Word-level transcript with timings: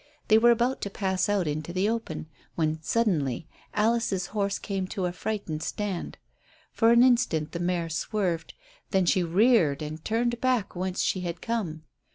They 0.29 0.39
were 0.39 0.49
about 0.49 0.81
to 0.81 0.89
pass 0.89 1.29
out 1.29 1.47
into 1.47 1.71
the 1.71 1.87
open 1.87 2.25
when 2.55 2.81
suddenly 2.81 3.47
Alice's 3.75 4.25
horse 4.33 4.57
came 4.57 4.87
to 4.87 5.05
a 5.05 5.11
frightened 5.11 5.61
stand. 5.61 6.17
For 6.71 6.91
an 6.91 7.03
instant 7.03 7.51
the 7.51 7.59
mare 7.59 7.87
swerved, 7.87 8.55
then 8.89 9.05
she 9.05 9.21
reared 9.21 9.83
and 9.83 10.03
turned 10.03 10.41
back 10.41 10.75
whence 10.75 11.03
she 11.03 11.19
had 11.21 11.39
come. 11.39 11.83